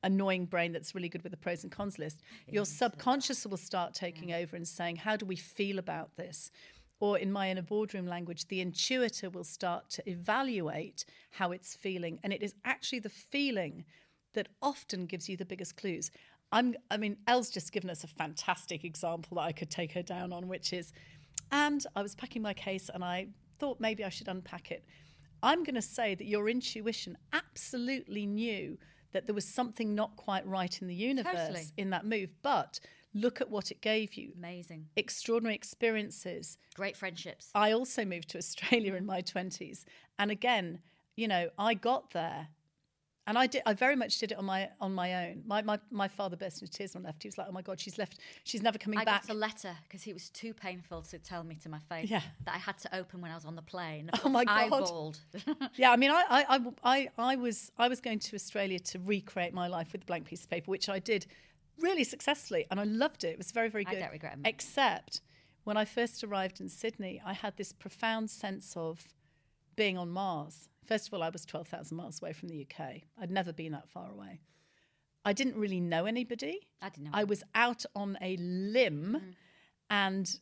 annoying 0.02 0.46
brain 0.46 0.72
that's 0.72 0.94
really 0.94 1.08
good 1.08 1.22
with 1.22 1.32
the 1.32 1.36
pros 1.36 1.64
and 1.64 1.72
cons 1.72 1.98
list. 1.98 2.20
Your 2.48 2.64
subconscious 2.64 3.44
will 3.46 3.56
start 3.56 3.92
taking 3.92 4.32
over 4.32 4.56
and 4.56 4.66
saying, 4.66 4.96
How 4.96 5.16
do 5.16 5.26
we 5.26 5.36
feel 5.36 5.78
about 5.78 6.16
this? 6.16 6.50
Or 6.98 7.18
in 7.18 7.30
my 7.30 7.50
inner 7.50 7.62
boardroom 7.62 8.06
language, 8.06 8.48
the 8.48 8.64
intuitor 8.64 9.30
will 9.30 9.44
start 9.44 9.90
to 9.90 10.08
evaluate 10.08 11.04
how 11.30 11.52
it's 11.52 11.74
feeling. 11.74 12.18
And 12.22 12.32
it 12.32 12.42
is 12.42 12.54
actually 12.64 13.00
the 13.00 13.10
feeling 13.10 13.84
that 14.32 14.48
often 14.62 15.06
gives 15.06 15.28
you 15.28 15.36
the 15.36 15.44
biggest 15.44 15.76
clues. 15.76 16.10
I'm, 16.52 16.74
I 16.90 16.96
mean, 16.96 17.16
Elle's 17.26 17.50
just 17.50 17.72
given 17.72 17.90
us 17.90 18.04
a 18.04 18.06
fantastic 18.06 18.84
example 18.84 19.36
that 19.36 19.42
I 19.42 19.52
could 19.52 19.70
take 19.70 19.92
her 19.92 20.02
down 20.02 20.32
on, 20.32 20.48
which 20.48 20.72
is 20.72 20.92
And 21.52 21.84
I 21.94 22.02
was 22.02 22.14
packing 22.14 22.42
my 22.42 22.54
case 22.54 22.90
and 22.92 23.04
I 23.04 23.28
thought 23.58 23.80
maybe 23.80 24.04
I 24.04 24.08
should 24.08 24.28
unpack 24.28 24.70
it. 24.70 24.84
I'm 25.42 25.64
going 25.64 25.74
to 25.74 25.82
say 25.82 26.14
that 26.14 26.26
your 26.26 26.48
intuition 26.48 27.16
absolutely 27.32 28.26
knew 28.26 28.78
that 29.12 29.26
there 29.26 29.34
was 29.34 29.44
something 29.46 29.94
not 29.94 30.16
quite 30.16 30.46
right 30.46 30.80
in 30.80 30.88
the 30.88 30.94
universe 30.94 31.32
Totally. 31.34 31.64
in 31.76 31.90
that 31.90 32.04
move, 32.04 32.32
but 32.42 32.80
look 33.14 33.40
at 33.40 33.50
what 33.50 33.70
it 33.70 33.80
gave 33.80 34.14
you 34.14 34.32
Amazing. 34.36 34.86
extraordinary 34.96 35.54
experiences. 35.54 36.58
Great 36.74 36.96
friendships. 36.96 37.50
I 37.54 37.72
also 37.72 38.04
moved 38.04 38.28
to 38.30 38.38
Australia 38.38 38.94
in 38.94 39.06
my 39.06 39.22
20s. 39.22 39.84
And 40.18 40.30
again, 40.30 40.80
you 41.16 41.28
know, 41.28 41.48
I 41.58 41.74
got 41.74 42.10
there 42.10 42.48
and 43.26 43.38
I 43.38 43.46
did 43.46 43.62
I 43.66 43.72
very 43.74 43.96
much 43.96 44.18
did 44.18 44.32
it 44.32 44.38
on 44.38 44.44
my 44.44 44.68
on 44.80 44.94
my 44.94 45.26
own. 45.28 45.42
My 45.46 45.62
my, 45.62 45.78
my 45.90 46.08
father 46.08 46.36
burst 46.36 46.62
into 46.62 46.72
tears 46.72 46.94
when 46.94 47.04
I 47.04 47.08
left. 47.08 47.22
He 47.22 47.28
was 47.28 47.38
like, 47.38 47.46
Oh 47.48 47.52
my 47.52 47.62
God, 47.62 47.80
she's 47.80 47.98
left, 47.98 48.18
she's 48.44 48.62
never 48.62 48.78
coming 48.78 48.98
I 48.98 49.04
back. 49.04 49.26
got 49.26 49.34
a 49.34 49.38
letter 49.38 49.76
because 49.88 50.06
it 50.06 50.12
was 50.12 50.30
too 50.30 50.54
painful 50.54 51.02
to 51.02 51.18
tell 51.18 51.42
me 51.44 51.56
to 51.62 51.68
my 51.68 51.78
face 51.88 52.10
Yeah. 52.10 52.22
that 52.44 52.54
I 52.54 52.58
had 52.58 52.78
to 52.78 52.96
open 52.96 53.20
when 53.20 53.30
I 53.30 53.34
was 53.34 53.44
on 53.44 53.56
the 53.56 53.62
plane. 53.62 54.10
Oh 54.24 54.28
my 54.28 54.44
I 54.46 54.68
God. 54.68 54.84
bawled. 54.84 55.18
Yeah, 55.76 55.90
I 55.92 55.96
mean, 55.96 56.10
I, 56.10 56.24
I, 56.28 56.44
I, 56.56 56.60
I, 56.84 57.08
I 57.32 57.36
was 57.36 57.70
I 57.78 57.88
was 57.88 58.00
going 58.00 58.18
to 58.20 58.34
Australia 58.36 58.78
to 58.80 58.98
recreate 58.98 59.52
my 59.54 59.66
life 59.68 59.92
with 59.92 60.02
a 60.02 60.06
blank 60.06 60.26
piece 60.26 60.44
of 60.44 60.50
paper, 60.50 60.70
which 60.70 60.88
I 60.88 60.98
did 60.98 61.26
really 61.78 62.04
successfully, 62.04 62.66
and 62.70 62.80
I 62.80 62.84
loved 62.84 63.22
it. 63.24 63.28
It 63.28 63.38
was 63.38 63.50
very, 63.52 63.68
very 63.68 63.84
good. 63.84 63.96
I 63.98 64.00
don't 64.00 64.12
regret 64.12 64.36
minute. 64.38 64.48
Except 64.54 65.20
when 65.64 65.76
I 65.76 65.84
first 65.84 66.22
arrived 66.24 66.60
in 66.60 66.68
Sydney, 66.68 67.20
I 67.24 67.32
had 67.34 67.56
this 67.56 67.72
profound 67.72 68.30
sense 68.30 68.74
of 68.76 69.08
being 69.74 69.98
on 69.98 70.08
Mars. 70.10 70.68
First 70.86 71.08
of 71.08 71.14
all, 71.14 71.22
I 71.22 71.30
was 71.30 71.44
twelve 71.44 71.68
thousand 71.68 71.96
miles 71.96 72.20
away 72.22 72.32
from 72.32 72.48
the 72.48 72.66
UK. 72.68 73.02
I'd 73.20 73.30
never 73.30 73.52
been 73.52 73.72
that 73.72 73.88
far 73.88 74.10
away. 74.10 74.40
I 75.24 75.32
didn't 75.32 75.56
really 75.56 75.80
know 75.80 76.06
anybody. 76.06 76.68
I 76.80 76.88
didn't 76.88 77.04
know. 77.06 77.10
I 77.12 77.24
was 77.24 77.42
out 77.54 77.84
on 77.96 78.16
a 78.20 78.36
limb, 78.36 79.16
mm-hmm. 79.18 79.30
and 79.90 80.38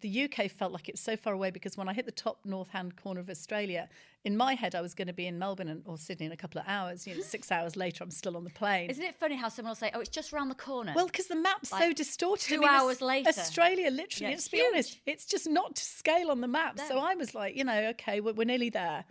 the 0.00 0.24
UK 0.24 0.50
felt 0.50 0.72
like 0.72 0.88
it 0.88 0.94
was 0.94 1.00
so 1.00 1.16
far 1.16 1.34
away 1.34 1.50
because 1.50 1.76
when 1.76 1.88
I 1.88 1.92
hit 1.92 2.06
the 2.06 2.12
top 2.12 2.38
north 2.44 2.68
hand 2.68 2.96
corner 2.96 3.20
of 3.20 3.28
Australia, 3.28 3.88
in 4.24 4.36
my 4.36 4.54
head 4.54 4.74
I 4.74 4.80
was 4.80 4.94
going 4.94 5.08
to 5.08 5.12
be 5.12 5.26
in 5.26 5.38
Melbourne 5.38 5.68
and, 5.68 5.82
or 5.84 5.98
Sydney 5.98 6.26
in 6.26 6.32
a 6.32 6.36
couple 6.36 6.60
of 6.60 6.66
hours. 6.66 7.06
You 7.06 7.16
know, 7.16 7.20
six 7.20 7.52
hours 7.52 7.76
later 7.76 8.02
I'm 8.02 8.10
still 8.10 8.36
on 8.36 8.44
the 8.44 8.50
plane. 8.50 8.88
Isn't 8.88 9.04
it 9.04 9.14
funny 9.14 9.36
how 9.36 9.48
someone 9.48 9.70
will 9.70 9.76
say, 9.76 9.90
"Oh, 9.92 10.00
it's 10.00 10.08
just 10.08 10.32
around 10.32 10.48
the 10.48 10.54
corner"? 10.54 10.92
well, 10.96 11.06
because 11.06 11.26
the 11.26 11.36
map's 11.36 11.68
so 11.68 11.92
distorted. 11.92 12.48
two 12.48 12.64
Aus- 12.64 12.70
hours 12.70 13.00
later. 13.02 13.28
Australia, 13.28 13.90
literally, 13.90 14.30
Yeah, 14.30 14.36
let's 14.36 14.46
it's 14.46 14.48
be 14.48 14.64
honest, 14.66 14.98
it's 15.06 15.26
just 15.26 15.48
not 15.48 15.76
to 15.76 15.84
scale 15.84 16.30
on 16.30 16.40
the 16.40 16.48
map. 16.48 16.78
So 16.88 16.98
I 16.98 17.14
was 17.14 17.34
like, 17.34 17.56
you 17.56 17.64
know, 17.64 17.88
okay, 17.90 18.20
we're, 18.20 18.32
we're 18.32 18.44
nearly 18.44 18.70
there. 18.70 19.04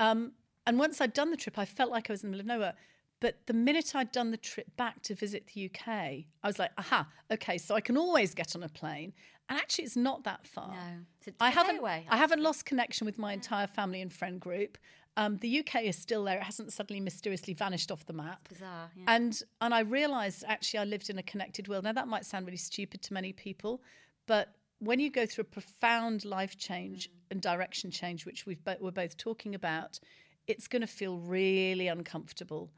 Um, 0.00 0.32
and 0.66 0.78
once 0.78 1.00
I'd 1.00 1.12
done 1.12 1.30
the 1.30 1.36
trip, 1.36 1.58
I 1.58 1.64
felt 1.64 1.90
like 1.90 2.10
I 2.10 2.12
was 2.12 2.24
in 2.24 2.30
the 2.30 2.36
middle 2.36 2.50
of 2.50 2.58
nowhere. 2.58 2.74
But 3.20 3.46
the 3.46 3.52
minute 3.52 3.94
I'd 3.94 4.12
done 4.12 4.30
the 4.30 4.38
trip 4.38 4.66
back 4.76 5.02
to 5.02 5.14
visit 5.14 5.50
the 5.54 5.66
UK, 5.66 5.88
I 5.88 6.24
was 6.42 6.58
like, 6.58 6.70
aha, 6.78 7.06
okay, 7.30 7.58
so 7.58 7.74
I 7.74 7.82
can 7.82 7.98
always 7.98 8.34
get 8.34 8.56
on 8.56 8.62
a 8.62 8.68
plane. 8.68 9.12
And 9.50 9.58
actually, 9.58 9.84
it's 9.84 9.96
not 9.96 10.24
that 10.24 10.46
far. 10.46 10.68
No. 10.68 11.04
It's 11.18 11.28
a 11.28 11.32
I 11.38 11.50
haven't. 11.50 11.78
away, 11.80 12.06
I 12.08 12.16
haven't 12.16 12.42
lost 12.42 12.64
connection 12.64 13.04
with 13.04 13.18
my 13.18 13.32
entire 13.34 13.66
family 13.66 14.00
and 14.00 14.10
friend 14.12 14.40
group. 14.40 14.78
Um, 15.16 15.36
the 15.38 15.58
UK 15.58 15.82
is 15.82 15.96
still 15.96 16.24
there. 16.24 16.38
It 16.38 16.44
hasn't 16.44 16.72
suddenly 16.72 17.00
mysteriously 17.00 17.52
vanished 17.52 17.90
off 17.90 18.06
the 18.06 18.12
map. 18.12 18.48
Bizarre. 18.48 18.90
Yeah. 18.96 19.04
And 19.08 19.42
and 19.60 19.74
I 19.74 19.80
realised 19.80 20.44
actually 20.46 20.78
I 20.78 20.84
lived 20.84 21.10
in 21.10 21.18
a 21.18 21.22
connected 21.22 21.68
world. 21.68 21.84
Now 21.84 21.92
that 21.92 22.08
might 22.08 22.24
sound 22.24 22.46
really 22.46 22.56
stupid 22.56 23.02
to 23.02 23.12
many 23.12 23.32
people, 23.32 23.82
but 24.26 24.54
when 24.80 24.98
you 24.98 25.10
go 25.10 25.24
through 25.26 25.42
a 25.42 25.44
profound 25.46 26.24
life 26.24 26.56
change 26.58 27.08
and 27.30 27.40
direction 27.40 27.90
change, 27.90 28.26
which 28.26 28.44
we've 28.46 28.62
bo- 28.64 28.76
we're 28.80 28.90
both 28.90 29.16
talking 29.16 29.54
about, 29.54 30.00
it's 30.46 30.66
going 30.68 30.80
to 30.82 30.88
feel 30.88 31.18
really 31.18 31.86
uncomfortable. 31.88 32.72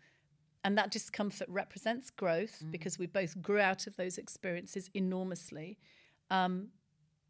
And 0.64 0.76
that 0.78 0.90
discomfort 0.90 1.48
represents 1.48 2.10
growth 2.10 2.62
because 2.70 2.98
we 2.98 3.06
both 3.06 3.40
grew 3.40 3.58
out 3.60 3.86
of 3.86 3.96
those 3.96 4.18
experiences 4.18 4.90
enormously. 4.94 5.78
Um, 6.30 6.68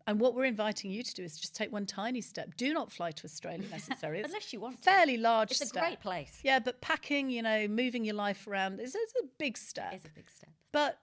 and 0.06 0.18
what 0.18 0.34
we're 0.34 0.44
inviting 0.46 0.90
you 0.90 1.02
to 1.02 1.14
do 1.14 1.22
is 1.22 1.38
just 1.38 1.54
take 1.54 1.70
one 1.72 1.86
tiny 1.86 2.20
step. 2.20 2.56
Do 2.56 2.74
not 2.74 2.90
fly 2.90 3.10
to 3.12 3.24
Australia 3.24 3.66
necessarily. 3.70 4.22
Unless 4.24 4.52
you 4.52 4.60
want 4.60 4.74
a 4.74 4.78
to. 4.78 4.82
fairly 4.82 5.16
large 5.16 5.52
It's 5.52 5.60
a 5.62 5.66
step. 5.66 5.82
great 5.82 6.00
place. 6.00 6.40
Yeah, 6.42 6.58
but 6.58 6.80
packing, 6.80 7.30
you 7.30 7.42
know, 7.42 7.68
moving 7.68 8.04
your 8.04 8.16
life 8.16 8.46
around 8.46 8.80
is, 8.80 8.94
is 8.94 9.12
a 9.22 9.26
big 9.38 9.56
step. 9.56 9.92
It's 9.94 10.04
a 10.04 10.10
big 10.10 10.28
step. 10.30 10.50
But 10.72 10.98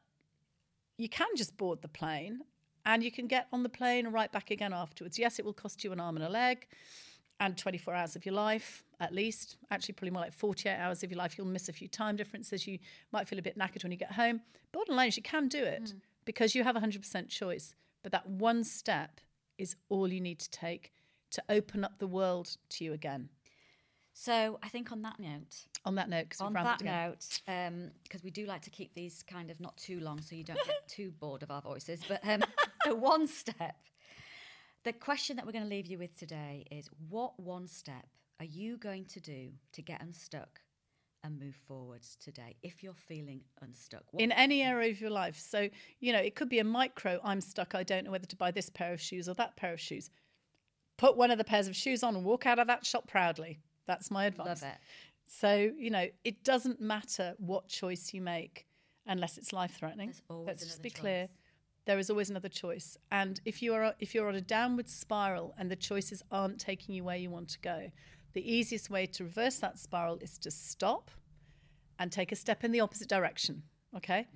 you 0.97 1.07
can 1.07 1.27
just 1.35 1.55
board 1.55 1.81
the 1.81 1.87
plane 1.87 2.41
and 2.89 3.03
you 3.03 3.11
can 3.11 3.27
get 3.27 3.47
on 3.53 3.61
the 3.61 3.69
plane 3.69 4.05
and 4.07 4.13
right 4.13 4.31
back 4.31 4.49
again 4.49 4.73
afterwards. 4.73 5.19
Yes, 5.19 5.37
it 5.37 5.45
will 5.45 5.53
cost 5.53 5.83
you 5.83 5.91
an 5.91 5.99
arm 5.99 6.15
and 6.15 6.25
a 6.25 6.29
leg 6.29 6.67
and 7.39 7.55
24 7.55 7.93
hours 7.93 8.15
of 8.15 8.25
your 8.25 8.33
life 8.33 8.83
at 8.99 9.13
least. 9.13 9.57
Actually, 9.69 9.93
probably 9.93 10.09
more 10.09 10.23
like 10.23 10.33
48 10.33 10.75
hours 10.75 11.03
of 11.03 11.11
your 11.11 11.19
life. 11.19 11.37
You'll 11.37 11.45
miss 11.45 11.69
a 11.69 11.73
few 11.73 11.87
time 11.87 12.15
differences. 12.15 12.65
You 12.65 12.79
might 13.11 13.27
feel 13.27 13.37
a 13.37 13.43
bit 13.43 13.59
knackered 13.59 13.83
when 13.83 13.91
you 13.91 13.97
get 13.97 14.13
home. 14.13 14.41
Bottom 14.71 14.95
line 14.95 15.09
is 15.09 15.17
you 15.17 15.23
can 15.23 15.47
do 15.47 15.63
it 15.63 15.93
because 16.25 16.55
you 16.55 16.63
have 16.63 16.75
100% 16.75 17.29
choice. 17.29 17.75
But 18.01 18.11
that 18.11 18.27
one 18.27 18.63
step 18.63 19.21
is 19.59 19.75
all 19.89 20.07
you 20.07 20.19
need 20.19 20.39
to 20.39 20.49
take 20.49 20.91
to 21.31 21.43
open 21.47 21.83
up 21.83 21.99
the 21.99 22.07
world 22.07 22.57
to 22.69 22.83
you 22.83 22.93
again. 22.93 23.29
So 24.13 24.59
I 24.61 24.67
think 24.67 24.91
on 24.91 25.01
that 25.03 25.17
note, 25.19 25.65
On 25.85 25.95
that 25.95 26.09
note, 26.09 26.25
because 26.29 26.41
on 26.41 26.51
that 26.53 26.83
note, 26.83 27.39
because 28.03 28.21
we 28.21 28.31
do 28.31 28.45
like 28.45 28.61
to 28.63 28.69
keep 28.69 28.93
these 28.93 29.23
kind 29.23 29.49
of 29.49 29.61
not 29.61 29.77
too 29.77 30.01
long, 30.01 30.19
so 30.19 30.35
you 30.35 30.43
don't 30.43 30.59
get 30.65 30.87
too 30.89 31.11
bored 31.19 31.41
of 31.41 31.51
our 31.51 31.61
voices. 31.61 32.01
But 32.05 32.19
um, 32.27 32.43
the 32.85 32.95
one 32.95 33.27
step, 33.27 33.75
the 34.83 34.93
question 34.93 35.35
that 35.35 35.45
we're 35.45 35.51
going 35.51 35.63
to 35.63 35.69
leave 35.69 35.87
you 35.87 35.97
with 35.97 36.17
today 36.17 36.65
is: 36.71 36.89
What 37.09 37.39
one 37.39 37.67
step 37.67 38.07
are 38.39 38.45
you 38.45 38.77
going 38.77 39.05
to 39.05 39.19
do 39.19 39.49
to 39.73 39.81
get 39.81 40.01
unstuck 40.01 40.61
and 41.23 41.39
move 41.39 41.55
forwards 41.67 42.17
today? 42.19 42.55
If 42.63 42.81
you're 42.83 42.93
feeling 42.93 43.41
unstuck, 43.61 44.03
what 44.11 44.21
in 44.21 44.31
any 44.31 44.61
area 44.63 44.91
of 44.91 45.01
your 45.01 45.09
life. 45.09 45.37
So, 45.37 45.69
you 45.99 46.13
know, 46.13 46.19
it 46.19 46.35
could 46.35 46.49
be 46.49 46.59
a 46.59 46.63
micro, 46.63 47.19
I'm 47.23 47.41
stuck, 47.41 47.75
I 47.75 47.83
don't 47.83 48.05
know 48.05 48.11
whether 48.11 48.27
to 48.27 48.35
buy 48.35 48.51
this 48.51 48.69
pair 48.69 48.93
of 48.93 49.01
shoes 49.01 49.27
or 49.27 49.33
that 49.35 49.55
pair 49.57 49.73
of 49.73 49.79
shoes. 49.79 50.09
Put 50.97 51.17
one 51.17 51.31
of 51.31 51.37
the 51.37 51.43
pairs 51.43 51.67
of 51.67 51.75
shoes 51.75 52.03
on 52.03 52.15
and 52.15 52.25
walk 52.25 52.45
out 52.45 52.59
of 52.59 52.67
that 52.67 52.85
shop 52.85 53.07
proudly. 53.07 53.59
That's 53.87 54.11
my 54.11 54.25
advice. 54.25 54.47
love 54.47 54.63
it. 54.63 54.77
So, 55.25 55.71
you 55.77 55.91
know, 55.91 56.07
it 56.23 56.43
doesn't 56.43 56.81
matter 56.81 57.35
what 57.37 57.67
choice 57.67 58.13
you 58.13 58.21
make 58.21 58.65
unless 59.05 59.37
it's 59.37 59.53
life 59.53 59.77
threatening. 59.77 60.13
Let's 60.29 60.63
just 60.63 60.81
be 60.81 60.89
clear. 60.89 61.29
There 61.89 61.97
is 61.97 62.11
always 62.11 62.29
another 62.29 62.49
choice. 62.49 62.99
And 63.09 63.41
if 63.45 63.63
you 63.63 63.73
are 63.73 63.95
if 63.99 64.13
you're 64.13 64.27
on 64.27 64.35
a 64.35 64.41
downward 64.41 64.87
spiral 64.87 65.55
and 65.57 65.71
the 65.71 65.75
choices 65.75 66.21
aren't 66.31 66.59
taking 66.59 66.93
you 66.93 67.03
where 67.03 67.17
you 67.17 67.31
want 67.31 67.49
to 67.49 67.59
go, 67.61 67.91
the 68.33 68.47
easiest 68.47 68.91
way 68.91 69.07
to 69.07 69.23
reverse 69.23 69.57
that 69.57 69.79
spiral 69.79 70.19
is 70.21 70.37
to 70.37 70.51
stop 70.51 71.09
and 71.97 72.11
take 72.11 72.31
a 72.31 72.35
step 72.35 72.63
in 72.63 72.71
the 72.71 72.79
opposite 72.79 73.09
direction. 73.09 73.63
Okay? 73.97 74.27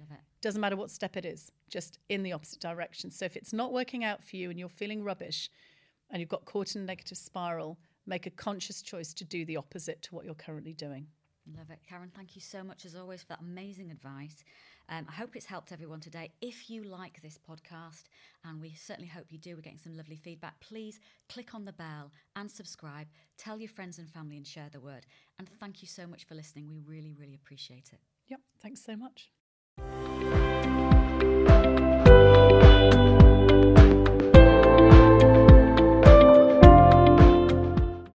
Doesn't 0.41 0.61
matter 0.61 0.75
what 0.75 0.89
step 0.89 1.15
it 1.15 1.25
is, 1.25 1.51
just 1.69 1.99
in 2.09 2.23
the 2.23 2.33
opposite 2.33 2.59
direction. 2.59 3.11
So 3.11 3.23
if 3.25 3.35
it's 3.35 3.53
not 3.53 3.71
working 3.71 4.03
out 4.03 4.23
for 4.23 4.35
you 4.35 4.49
and 4.49 4.57
you're 4.57 4.67
feeling 4.67 5.03
rubbish 5.03 5.51
and 6.09 6.19
you've 6.19 6.29
got 6.29 6.45
caught 6.45 6.75
in 6.75 6.81
a 6.81 6.85
negative 6.85 7.19
spiral, 7.19 7.77
make 8.07 8.25
a 8.25 8.31
conscious 8.31 8.81
choice 8.81 9.13
to 9.13 9.25
do 9.25 9.45
the 9.45 9.57
opposite 9.57 10.01
to 10.01 10.15
what 10.15 10.25
you're 10.25 10.33
currently 10.33 10.73
doing. 10.73 11.05
Love 11.45 11.71
it. 11.71 11.79
Karen, 11.87 12.11
thank 12.15 12.35
you 12.35 12.41
so 12.41 12.63
much 12.63 12.85
as 12.85 12.95
always 12.95 13.21
for 13.21 13.27
that 13.27 13.41
amazing 13.41 13.91
advice. 13.91 14.43
Um, 14.89 15.05
I 15.09 15.13
hope 15.13 15.35
it's 15.35 15.45
helped 15.45 15.71
everyone 15.71 15.99
today. 15.99 16.31
If 16.41 16.69
you 16.69 16.83
like 16.83 17.21
this 17.21 17.37
podcast, 17.37 18.03
and 18.45 18.61
we 18.61 18.73
certainly 18.73 19.09
hope 19.09 19.25
you 19.29 19.37
do, 19.37 19.55
we're 19.55 19.61
getting 19.61 19.77
some 19.77 19.95
lovely 19.97 20.15
feedback, 20.15 20.59
please 20.61 20.99
click 21.27 21.53
on 21.53 21.65
the 21.65 21.73
bell 21.73 22.11
and 22.35 22.49
subscribe. 22.49 23.07
Tell 23.37 23.59
your 23.59 23.69
friends 23.69 23.97
and 23.97 24.09
family 24.09 24.37
and 24.37 24.47
share 24.47 24.69
the 24.71 24.79
word. 24.79 25.05
And 25.37 25.49
thank 25.59 25.81
you 25.81 25.87
so 25.87 26.07
much 26.07 26.25
for 26.25 26.35
listening. 26.35 26.69
We 26.69 26.79
really, 26.79 27.13
really 27.13 27.35
appreciate 27.35 27.89
it. 27.91 27.99
Yep. 28.27 28.39
Thanks 28.61 28.83
so 28.83 28.95
much. 28.95 29.31